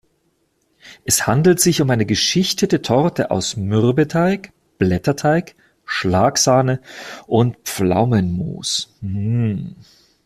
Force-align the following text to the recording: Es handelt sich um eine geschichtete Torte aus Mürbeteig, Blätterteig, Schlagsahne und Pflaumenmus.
Es 1.05 1.27
handelt 1.27 1.59
sich 1.59 1.79
um 1.79 1.91
eine 1.91 2.07
geschichtete 2.07 2.81
Torte 2.81 3.29
aus 3.29 3.55
Mürbeteig, 3.55 4.51
Blätterteig, 4.79 5.53
Schlagsahne 5.85 6.81
und 7.27 7.55
Pflaumenmus. 7.65 8.97